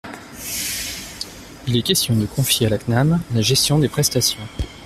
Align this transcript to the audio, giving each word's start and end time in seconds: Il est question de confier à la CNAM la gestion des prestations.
Il 1.67 1.77
est 1.77 1.83
question 1.83 2.15
de 2.15 2.25
confier 2.25 2.65
à 2.65 2.69
la 2.71 2.79
CNAM 2.79 3.21
la 3.35 3.41
gestion 3.41 3.77
des 3.77 3.87
prestations. 3.87 4.39